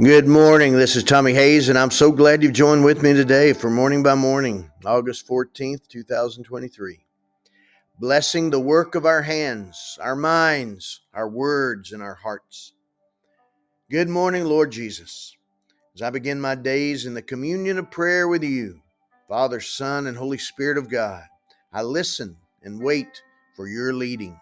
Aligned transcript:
Good 0.00 0.28
morning. 0.28 0.74
This 0.74 0.94
is 0.94 1.02
Tommy 1.02 1.34
Hays, 1.34 1.68
and 1.68 1.76
I'm 1.76 1.90
so 1.90 2.12
glad 2.12 2.40
you've 2.40 2.52
joined 2.52 2.84
with 2.84 3.02
me 3.02 3.14
today 3.14 3.52
for 3.52 3.68
Morning 3.68 4.00
by 4.00 4.14
Morning, 4.14 4.70
August 4.84 5.26
14th, 5.26 5.88
2023. 5.88 7.00
Blessing 7.98 8.48
the 8.48 8.60
work 8.60 8.94
of 8.94 9.06
our 9.06 9.22
hands, 9.22 9.98
our 10.00 10.14
minds, 10.14 11.00
our 11.12 11.28
words, 11.28 11.90
and 11.90 12.00
our 12.00 12.14
hearts. 12.14 12.74
Good 13.90 14.08
morning, 14.08 14.44
Lord 14.44 14.70
Jesus. 14.70 15.36
As 15.96 16.02
I 16.02 16.10
begin 16.10 16.40
my 16.40 16.54
days 16.54 17.04
in 17.04 17.14
the 17.14 17.20
communion 17.20 17.76
of 17.76 17.90
prayer 17.90 18.28
with 18.28 18.44
you, 18.44 18.80
Father, 19.26 19.58
Son, 19.58 20.06
and 20.06 20.16
Holy 20.16 20.38
Spirit 20.38 20.78
of 20.78 20.88
God, 20.88 21.24
I 21.72 21.82
listen 21.82 22.36
and 22.62 22.80
wait 22.80 23.20
for 23.56 23.66
your 23.66 23.92
leading. 23.92 24.38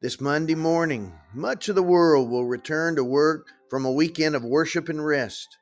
This 0.00 0.20
Monday 0.20 0.54
morning, 0.54 1.12
much 1.34 1.68
of 1.68 1.74
the 1.74 1.82
world 1.82 2.30
will 2.30 2.44
return 2.44 2.94
to 2.94 3.02
work 3.02 3.48
from 3.68 3.84
a 3.84 3.90
weekend 3.90 4.36
of 4.36 4.44
worship 4.44 4.88
and 4.88 5.04
rest. 5.04 5.58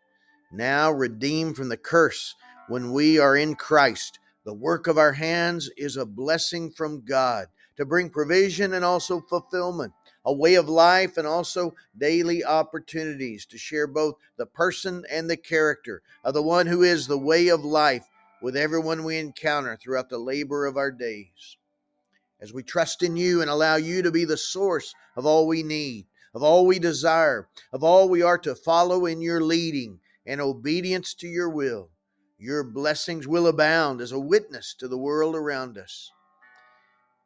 Now 0.53 0.93
redeemed 0.93 1.57
from 1.57 1.71
the 1.71 1.79
curse 1.79 2.35
when 2.69 2.93
we 2.93 3.19
are 3.19 3.35
in 3.35 3.55
Christ, 3.55 4.19
the 4.45 4.53
work 4.53 4.89
of 4.89 4.99
our 4.99 5.15
hands 5.15 5.71
is 5.79 5.97
a 5.97 6.05
blessing 6.05 6.71
from 6.71 7.03
God 7.03 7.47
to 7.79 7.87
bring 7.87 8.11
provision 8.11 8.75
and 8.75 8.85
also 8.85 9.23
fulfillment, 9.23 9.95
a 10.27 10.35
way 10.35 10.57
of 10.57 10.69
life 10.69 11.17
and 11.17 11.27
also 11.27 11.75
daily 11.97 12.45
opportunities 12.45 13.47
to 13.47 13.57
share 13.57 13.87
both 13.87 14.17
the 14.37 14.45
person 14.45 15.03
and 15.11 15.31
the 15.31 15.39
character 15.39 16.03
of 16.23 16.35
the 16.35 16.43
one 16.43 16.67
who 16.67 16.83
is 16.83 17.07
the 17.07 17.17
way 17.17 17.49
of 17.49 17.65
life 17.65 18.05
with 18.43 18.55
everyone 18.55 19.03
we 19.03 19.17
encounter 19.17 19.79
throughout 19.79 20.11
the 20.11 20.19
labor 20.19 20.67
of 20.67 20.77
our 20.77 20.91
days 20.91 21.57
as 22.41 22.53
we 22.53 22.63
trust 22.63 23.03
in 23.03 23.17
you 23.17 23.41
and 23.41 23.51
allow 23.51 23.77
you 23.77 24.03
to 24.03 24.11
be 24.11 24.25
the 24.25 24.37
source 24.37 24.95
of 25.17 25.27
all 25.27 25.47
we 25.47 25.63
need, 25.63 26.07
of 26.35 26.43
all 26.43 26.67
we 26.67 26.79
desire, 26.79 27.49
of 27.73 27.83
all 27.83 28.09
we 28.09 28.23
are 28.23 28.39
to 28.39 28.55
follow 28.55 29.07
in 29.07 29.21
your 29.21 29.41
leading 29.41 29.99
and 30.27 30.41
obedience 30.41 31.15
to 31.15 31.27
your 31.27 31.49
will. 31.49 31.89
Your 32.39 32.63
blessings 32.63 33.27
will 33.27 33.47
abound 33.47 34.01
as 34.01 34.13
a 34.13 34.21
witness 34.21 34.75
to 34.79 34.89
the 34.89 34.99
world 34.99 35.35
around 35.35 35.79
us. 35.79 36.11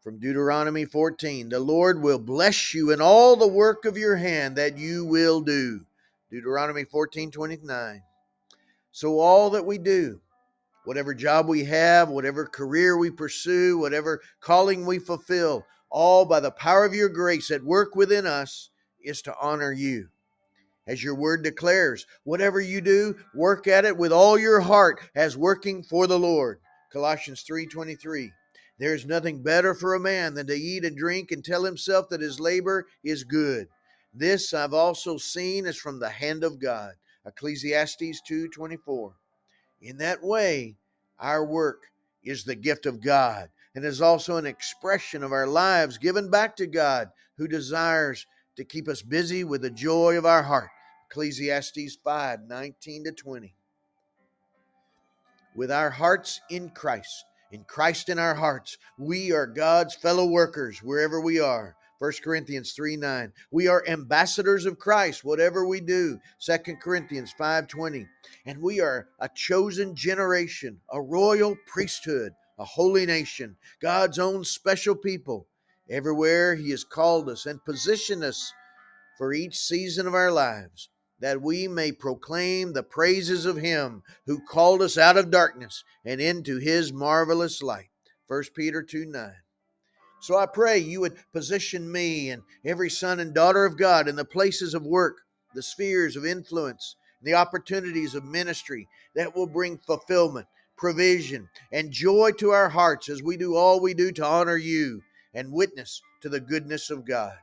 From 0.02 0.18
Deuteronomy 0.18 0.84
14, 0.84 1.48
the 1.48 1.60
Lord 1.60 2.00
will 2.00 2.18
bless 2.18 2.72
you 2.72 2.90
in 2.90 3.00
all 3.00 3.36
the 3.36 3.48
work 3.48 3.84
of 3.84 3.98
your 3.98 4.16
hand 4.16 4.56
that 4.56 4.78
you 4.78 5.04
will 5.04 5.40
do. 5.40 5.80
Deuteronomy 6.30 6.84
14, 6.84 7.30
29. 7.30 8.02
So 8.92 9.18
all 9.18 9.50
that 9.50 9.66
we 9.66 9.78
do, 9.78 10.20
whatever 10.84 11.14
job 11.14 11.48
we 11.48 11.64
have, 11.64 12.08
whatever 12.08 12.46
career 12.46 12.96
we 12.96 13.10
pursue, 13.10 13.78
whatever 13.78 14.20
calling 14.40 14.86
we 14.86 14.98
fulfill, 14.98 15.64
all 15.90 16.24
by 16.24 16.40
the 16.40 16.50
power 16.50 16.84
of 16.84 16.94
your 16.94 17.08
grace 17.08 17.50
at 17.50 17.64
work 17.64 17.94
within 17.94 18.26
us 18.26 18.70
is 19.02 19.22
to 19.22 19.34
honor 19.40 19.72
you. 19.72 20.08
As 20.86 21.04
your 21.04 21.14
word 21.14 21.42
declares, 21.42 22.06
whatever 22.24 22.60
you 22.60 22.80
do, 22.80 23.16
work 23.34 23.66
at 23.66 23.84
it 23.84 23.96
with 23.96 24.12
all 24.12 24.38
your 24.38 24.60
heart 24.60 25.00
as 25.14 25.36
working 25.36 25.82
for 25.82 26.06
the 26.06 26.18
Lord. 26.18 26.58
Colossians 26.92 27.42
3:23. 27.42 28.32
There 28.78 28.94
is 28.94 29.04
nothing 29.04 29.42
better 29.42 29.74
for 29.74 29.94
a 29.94 30.00
man 30.00 30.34
than 30.34 30.46
to 30.46 30.54
eat 30.54 30.84
and 30.84 30.96
drink 30.96 31.30
and 31.30 31.44
tell 31.44 31.64
himself 31.64 32.08
that 32.08 32.22
his 32.22 32.40
labor 32.40 32.86
is 33.04 33.24
good. 33.24 33.68
This 34.12 34.54
I've 34.54 34.74
also 34.74 35.18
seen 35.18 35.66
is 35.66 35.76
from 35.76 36.00
the 36.00 36.08
hand 36.08 36.42
of 36.42 36.58
God. 36.58 36.94
Ecclesiastes 37.24 38.22
2:24. 38.26 39.14
In 39.80 39.98
that 39.98 40.22
way, 40.22 40.76
our 41.18 41.44
work 41.44 41.84
is 42.22 42.44
the 42.44 42.54
gift 42.54 42.86
of 42.86 43.02
God 43.02 43.48
and 43.74 43.84
is 43.84 44.00
also 44.00 44.36
an 44.36 44.46
expression 44.46 45.22
of 45.22 45.32
our 45.32 45.46
lives 45.46 45.98
given 45.98 46.30
back 46.30 46.56
to 46.56 46.66
God 46.66 47.08
who 47.36 47.48
desires 47.48 48.26
to 48.56 48.64
keep 48.64 48.88
us 48.88 49.02
busy 49.02 49.44
with 49.44 49.62
the 49.62 49.70
joy 49.70 50.18
of 50.18 50.26
our 50.26 50.42
heart. 50.42 50.68
Ecclesiastes 51.10 51.96
5 52.04 52.40
19 52.46 53.04
to 53.04 53.12
20. 53.12 53.54
With 55.56 55.70
our 55.70 55.90
hearts 55.90 56.40
in 56.50 56.70
Christ, 56.70 57.24
in 57.50 57.64
Christ 57.64 58.08
in 58.08 58.18
our 58.18 58.34
hearts, 58.34 58.78
we 58.98 59.32
are 59.32 59.46
God's 59.46 59.94
fellow 59.94 60.26
workers 60.26 60.82
wherever 60.82 61.20
we 61.20 61.40
are. 61.40 61.74
1 62.00 62.12
Corinthians 62.24 62.72
3 62.72 62.96
9. 62.96 63.30
We 63.50 63.68
are 63.68 63.86
ambassadors 63.86 64.64
of 64.64 64.78
Christ, 64.78 65.22
whatever 65.22 65.66
we 65.66 65.82
do. 65.82 66.18
2 66.40 66.76
Corinthians 66.80 67.30
5 67.36 67.68
20. 67.68 68.06
And 68.46 68.62
we 68.62 68.80
are 68.80 69.08
a 69.18 69.28
chosen 69.28 69.94
generation, 69.94 70.80
a 70.90 71.00
royal 71.00 71.54
priesthood, 71.66 72.32
a 72.58 72.64
holy 72.64 73.04
nation, 73.04 73.54
God's 73.82 74.18
own 74.18 74.44
special 74.44 74.96
people. 74.96 75.46
Everywhere 75.90 76.54
He 76.54 76.70
has 76.70 76.84
called 76.84 77.28
us 77.28 77.44
and 77.44 77.62
positioned 77.66 78.24
us 78.24 78.50
for 79.18 79.34
each 79.34 79.58
season 79.58 80.06
of 80.06 80.14
our 80.14 80.32
lives, 80.32 80.88
that 81.18 81.42
we 81.42 81.68
may 81.68 81.92
proclaim 81.92 82.72
the 82.72 82.82
praises 82.82 83.44
of 83.44 83.58
Him 83.58 84.02
who 84.24 84.40
called 84.46 84.80
us 84.80 84.96
out 84.96 85.18
of 85.18 85.30
darkness 85.30 85.84
and 86.06 86.18
into 86.18 86.56
His 86.56 86.94
marvelous 86.94 87.62
light. 87.62 87.90
1 88.26 88.42
Peter 88.56 88.82
2 88.82 89.04
9. 89.04 89.32
So 90.20 90.36
I 90.36 90.44
pray 90.44 90.78
you 90.78 91.00
would 91.00 91.16
position 91.32 91.90
me 91.90 92.28
and 92.28 92.42
every 92.64 92.90
son 92.90 93.20
and 93.20 93.32
daughter 93.32 93.64
of 93.64 93.78
God 93.78 94.06
in 94.06 94.16
the 94.16 94.24
places 94.24 94.74
of 94.74 94.84
work, 94.84 95.16
the 95.54 95.62
spheres 95.62 96.14
of 96.14 96.26
influence, 96.26 96.94
the 97.22 97.34
opportunities 97.34 98.14
of 98.14 98.24
ministry 98.24 98.86
that 99.14 99.34
will 99.34 99.46
bring 99.46 99.78
fulfillment, 99.78 100.46
provision, 100.76 101.48
and 101.72 101.90
joy 101.90 102.32
to 102.32 102.50
our 102.50 102.68
hearts 102.68 103.08
as 103.08 103.22
we 103.22 103.38
do 103.38 103.56
all 103.56 103.80
we 103.80 103.94
do 103.94 104.12
to 104.12 104.24
honor 104.24 104.56
you 104.56 105.00
and 105.32 105.52
witness 105.52 106.02
to 106.20 106.28
the 106.28 106.40
goodness 106.40 106.90
of 106.90 107.06
God. 107.06 107.36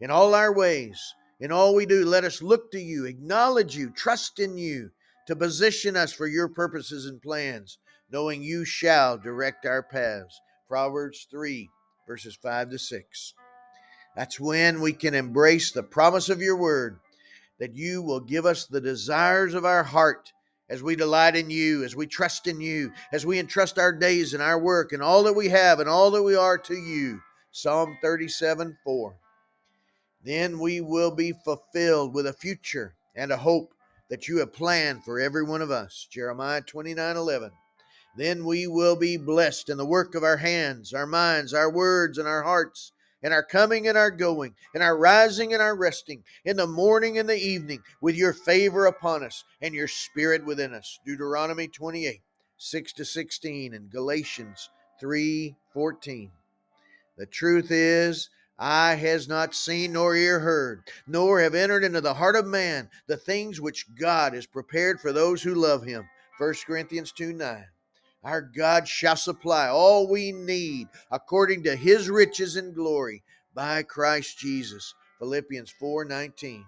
In 0.00 0.10
all 0.10 0.34
our 0.34 0.54
ways, 0.54 1.00
in 1.40 1.50
all 1.50 1.74
we 1.74 1.86
do, 1.86 2.04
let 2.04 2.24
us 2.24 2.40
look 2.40 2.70
to 2.70 2.80
you, 2.80 3.04
acknowledge 3.04 3.76
you, 3.76 3.90
trust 3.90 4.38
in 4.38 4.56
you 4.56 4.90
to 5.26 5.34
position 5.34 5.96
us 5.96 6.12
for 6.12 6.28
your 6.28 6.48
purposes 6.48 7.06
and 7.06 7.20
plans, 7.20 7.78
knowing 8.10 8.42
you 8.42 8.64
shall 8.64 9.18
direct 9.18 9.66
our 9.66 9.82
paths. 9.82 10.40
Proverbs 10.68 11.26
3 11.30 11.68
verses 12.06 12.36
5 12.36 12.70
to 12.70 12.78
6. 12.78 13.34
That's 14.14 14.40
when 14.40 14.80
we 14.80 14.92
can 14.92 15.14
embrace 15.14 15.72
the 15.72 15.82
promise 15.82 16.28
of 16.28 16.40
your 16.40 16.56
word 16.56 17.00
that 17.58 17.74
you 17.74 18.02
will 18.02 18.20
give 18.20 18.46
us 18.46 18.66
the 18.66 18.80
desires 18.80 19.54
of 19.54 19.64
our 19.64 19.82
heart 19.82 20.32
as 20.68 20.82
we 20.82 20.96
delight 20.96 21.36
in 21.36 21.48
you, 21.48 21.84
as 21.84 21.94
we 21.94 22.06
trust 22.06 22.46
in 22.46 22.60
you, 22.60 22.92
as 23.12 23.24
we 23.24 23.38
entrust 23.38 23.78
our 23.78 23.92
days 23.92 24.34
and 24.34 24.42
our 24.42 24.58
work 24.58 24.92
and 24.92 25.02
all 25.02 25.22
that 25.22 25.32
we 25.32 25.48
have 25.48 25.80
and 25.80 25.88
all 25.88 26.10
that 26.10 26.22
we 26.22 26.34
are 26.34 26.58
to 26.58 26.74
you. 26.74 27.20
Psalm 27.52 27.96
37 28.02 28.76
4. 28.84 29.16
Then 30.24 30.58
we 30.58 30.80
will 30.80 31.12
be 31.12 31.32
fulfilled 31.44 32.14
with 32.14 32.26
a 32.26 32.32
future 32.32 32.94
and 33.14 33.30
a 33.30 33.36
hope 33.36 33.72
that 34.10 34.28
you 34.28 34.38
have 34.38 34.52
planned 34.52 35.04
for 35.04 35.20
every 35.20 35.44
one 35.44 35.62
of 35.62 35.70
us. 35.70 36.06
Jeremiah 36.10 36.60
29 36.60 37.16
11. 37.16 37.50
Then 38.16 38.46
we 38.46 38.66
will 38.66 38.96
be 38.96 39.18
blessed 39.18 39.68
in 39.68 39.76
the 39.76 39.84
work 39.84 40.14
of 40.14 40.24
our 40.24 40.38
hands, 40.38 40.94
our 40.94 41.06
minds, 41.06 41.52
our 41.52 41.70
words, 41.70 42.16
and 42.16 42.26
our 42.26 42.42
hearts, 42.42 42.92
in 43.22 43.30
our 43.30 43.42
coming 43.42 43.88
and 43.88 43.98
our 43.98 44.10
going, 44.10 44.54
in 44.74 44.80
our 44.80 44.96
rising 44.96 45.52
and 45.52 45.60
our 45.60 45.76
resting, 45.76 46.24
in 46.44 46.56
the 46.56 46.66
morning 46.66 47.18
and 47.18 47.28
the 47.28 47.36
evening, 47.36 47.82
with 48.00 48.16
your 48.16 48.32
favor 48.32 48.86
upon 48.86 49.22
us 49.22 49.44
and 49.60 49.74
your 49.74 49.88
spirit 49.88 50.44
within 50.46 50.72
us. 50.72 50.98
Deuteronomy 51.04 51.68
28, 51.68 52.22
6 52.56 52.92
to 52.94 53.04
16, 53.04 53.74
and 53.74 53.90
Galatians 53.90 54.70
3 54.98 55.54
14. 55.74 56.30
The 57.18 57.26
truth 57.26 57.70
is, 57.70 58.30
eye 58.58 58.94
has 58.94 59.28
not 59.28 59.54
seen 59.54 59.92
nor 59.92 60.14
ear 60.14 60.40
heard, 60.40 60.84
nor 61.06 61.40
have 61.40 61.54
entered 61.54 61.84
into 61.84 62.00
the 62.00 62.14
heart 62.14 62.36
of 62.36 62.46
man 62.46 62.88
the 63.08 63.18
things 63.18 63.60
which 63.60 63.86
God 63.94 64.32
has 64.32 64.46
prepared 64.46 65.00
for 65.00 65.12
those 65.12 65.42
who 65.42 65.54
love 65.54 65.84
him. 65.84 66.08
1 66.38 66.54
Corinthians 66.66 67.12
2 67.12 67.34
9. 67.34 67.64
Our 68.26 68.42
God 68.42 68.88
shall 68.88 69.14
supply 69.14 69.68
all 69.68 70.08
we 70.08 70.32
need 70.32 70.88
according 71.12 71.62
to 71.62 71.76
his 71.76 72.10
riches 72.10 72.56
and 72.56 72.74
glory 72.74 73.22
by 73.54 73.84
Christ 73.84 74.36
Jesus. 74.36 74.94
Philippians 75.20 75.72
4:19. 75.80 76.66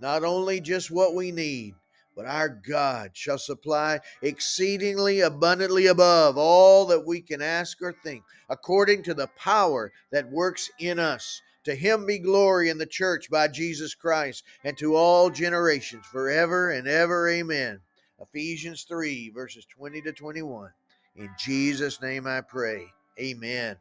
Not 0.00 0.22
only 0.22 0.60
just 0.60 0.92
what 0.92 1.16
we 1.16 1.32
need, 1.32 1.74
but 2.14 2.26
our 2.26 2.48
God 2.48 3.16
shall 3.16 3.36
supply 3.36 3.98
exceedingly 4.22 5.18
abundantly 5.22 5.86
above 5.86 6.38
all 6.38 6.86
that 6.86 7.04
we 7.04 7.20
can 7.20 7.42
ask 7.42 7.82
or 7.82 7.92
think, 8.04 8.22
according 8.48 9.02
to 9.02 9.14
the 9.14 9.26
power 9.36 9.92
that 10.12 10.30
works 10.30 10.70
in 10.78 11.00
us. 11.00 11.42
To 11.64 11.74
him 11.74 12.06
be 12.06 12.20
glory 12.20 12.68
in 12.68 12.78
the 12.78 12.86
church 12.86 13.28
by 13.28 13.48
Jesus 13.48 13.96
Christ, 13.96 14.44
and 14.62 14.78
to 14.78 14.94
all 14.94 15.30
generations 15.30 16.06
forever 16.06 16.70
and 16.70 16.86
ever. 16.86 17.28
Amen. 17.28 17.80
Ephesians 18.20 18.84
3, 18.84 19.30
verses 19.30 19.66
20 19.66 20.00
to 20.02 20.12
21. 20.12 20.70
In 21.16 21.30
Jesus' 21.38 22.00
name 22.00 22.26
I 22.26 22.40
pray. 22.40 22.86
Amen. 23.18 23.76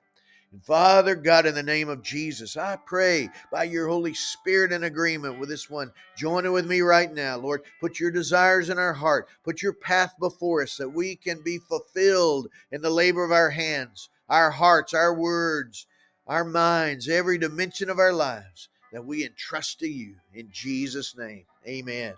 And 0.52 0.64
Father 0.64 1.16
God, 1.16 1.46
in 1.46 1.54
the 1.54 1.64
name 1.64 1.90
of 1.90 2.02
Jesus, 2.02 2.56
I 2.56 2.78
pray 2.86 3.30
by 3.52 3.66
your 3.66 3.88
Holy 3.88 4.14
Spirit 4.14 4.72
in 4.72 4.86
agreement 4.86 5.40
with 5.40 5.50
this 5.50 5.70
one. 5.70 5.92
Join 6.16 6.46
it 6.46 6.50
with 6.50 6.66
me 6.66 6.82
right 6.82 7.14
now, 7.14 7.38
Lord. 7.38 7.64
Put 7.82 8.00
your 8.00 8.12
desires 8.12 8.70
in 8.70 8.78
our 8.78 8.94
heart. 8.94 9.28
Put 9.44 9.62
your 9.62 9.74
path 9.74 10.14
before 10.20 10.64
us 10.64 10.78
that 10.78 10.88
we 10.88 11.16
can 11.16 11.42
be 11.42 11.58
fulfilled 11.58 12.48
in 12.72 12.82
the 12.82 12.90
labor 12.90 13.24
of 13.26 13.34
our 13.34 13.50
hands, 13.50 14.10
our 14.30 14.50
hearts, 14.50 14.94
our 14.94 15.14
words, 15.14 15.88
our 16.28 16.46
minds, 16.46 17.10
every 17.10 17.38
dimension 17.38 17.90
of 17.90 18.00
our 18.00 18.14
lives 18.14 18.70
that 18.94 19.06
we 19.06 19.26
entrust 19.26 19.80
to 19.80 19.88
you 19.88 20.16
in 20.34 20.48
Jesus' 20.52 21.18
name. 21.18 21.44
Amen. 21.68 22.14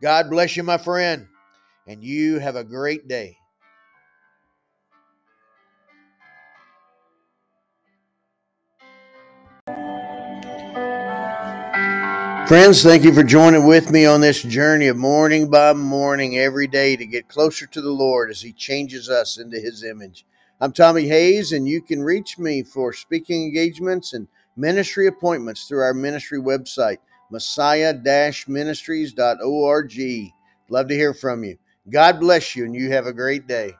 God 0.00 0.30
bless 0.30 0.56
you, 0.56 0.62
my 0.62 0.78
friend, 0.78 1.26
and 1.86 2.02
you 2.02 2.38
have 2.38 2.56
a 2.56 2.64
great 2.64 3.06
day. 3.08 3.36
Friends, 12.48 12.82
thank 12.84 13.02
you 13.02 13.12
for 13.12 13.24
joining 13.24 13.66
with 13.66 13.90
me 13.90 14.06
on 14.06 14.20
this 14.20 14.40
journey 14.40 14.86
of 14.86 14.96
morning 14.96 15.50
by 15.50 15.72
morning 15.72 16.38
every 16.38 16.68
day 16.68 16.94
to 16.94 17.04
get 17.04 17.28
closer 17.28 17.66
to 17.66 17.80
the 17.80 17.90
Lord 17.90 18.30
as 18.30 18.40
He 18.40 18.52
changes 18.52 19.10
us 19.10 19.38
into 19.38 19.58
His 19.58 19.82
image. 19.82 20.24
I'm 20.60 20.70
Tommy 20.72 21.08
Hays, 21.08 21.50
and 21.50 21.68
you 21.68 21.82
can 21.82 22.00
reach 22.02 22.38
me 22.38 22.62
for 22.62 22.92
speaking 22.92 23.42
engagements 23.42 24.12
and 24.12 24.28
ministry 24.56 25.08
appointments 25.08 25.64
through 25.64 25.82
our 25.82 25.92
ministry 25.92 26.38
website, 26.38 26.98
messiah 27.32 27.94
ministries.org. 28.46 29.92
Love 30.68 30.88
to 30.88 30.94
hear 30.94 31.14
from 31.14 31.42
you. 31.42 31.58
God 31.90 32.20
bless 32.20 32.56
you, 32.56 32.64
and 32.64 32.74
you 32.74 32.90
have 32.90 33.06
a 33.06 33.12
great 33.12 33.46
day. 33.46 33.74